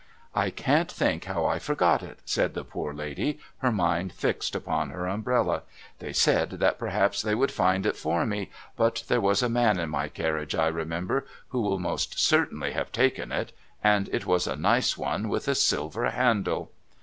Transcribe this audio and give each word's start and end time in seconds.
"I 0.33 0.49
can't 0.49 0.91
think 0.91 1.25
how 1.25 1.45
I 1.45 1.59
forgot 1.59 2.01
it," 2.01 2.21
said 2.25 2.55
the 2.55 2.63
poor 2.63 2.91
lady, 2.91 3.37
her 3.59 3.71
mind 3.71 4.13
fixed 4.13 4.55
upon 4.55 4.89
her 4.89 5.05
umbrella. 5.05 5.61
"They 5.99 6.11
said 6.11 6.49
that 6.53 6.79
perhaps 6.79 7.21
they 7.21 7.35
would 7.35 7.51
find 7.51 7.85
it 7.85 7.95
for 7.95 8.25
me, 8.25 8.49
but 8.75 9.03
there 9.09 9.21
was 9.21 9.43
a 9.43 9.47
man 9.47 9.77
in 9.77 9.91
my 9.91 10.07
carriage, 10.09 10.55
I 10.55 10.69
remember, 10.69 11.27
who 11.49 11.61
will 11.61 11.77
most 11.77 12.17
certainly 12.19 12.71
have 12.71 12.91
taken 12.91 13.31
it 13.31 13.51
and 13.83 14.09
it 14.11 14.25
was 14.25 14.47
a 14.47 14.55
nice 14.55 14.97
one 14.97 15.29
with 15.29 15.47
a 15.47 15.53
silver 15.53 16.09
handle." 16.09 16.71